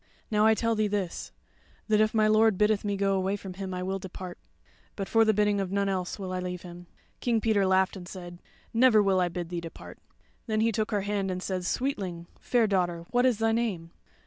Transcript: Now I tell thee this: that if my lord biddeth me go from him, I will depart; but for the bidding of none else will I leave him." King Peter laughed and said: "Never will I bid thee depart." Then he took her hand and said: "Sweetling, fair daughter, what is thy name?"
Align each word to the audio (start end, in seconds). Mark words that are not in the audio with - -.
Now 0.31 0.47
I 0.47 0.55
tell 0.55 0.73
thee 0.73 0.87
this: 0.87 1.31
that 1.87 2.01
if 2.01 2.11
my 2.11 2.25
lord 2.27 2.57
biddeth 2.57 2.83
me 2.83 2.97
go 2.97 3.37
from 3.37 3.53
him, 3.53 3.71
I 3.71 3.83
will 3.83 3.99
depart; 3.99 4.39
but 4.95 5.07
for 5.07 5.23
the 5.23 5.31
bidding 5.31 5.61
of 5.61 5.71
none 5.71 5.87
else 5.87 6.17
will 6.17 6.33
I 6.33 6.39
leave 6.39 6.63
him." 6.63 6.87
King 7.19 7.39
Peter 7.39 7.67
laughed 7.67 7.95
and 7.95 8.07
said: 8.07 8.39
"Never 8.73 9.03
will 9.03 9.21
I 9.21 9.29
bid 9.29 9.49
thee 9.49 9.61
depart." 9.61 9.99
Then 10.47 10.61
he 10.61 10.71
took 10.71 10.89
her 10.89 11.01
hand 11.01 11.29
and 11.29 11.43
said: 11.43 11.65
"Sweetling, 11.65 12.25
fair 12.39 12.65
daughter, 12.65 13.05
what 13.11 13.27
is 13.27 13.37
thy 13.37 13.51
name?" 13.51 13.91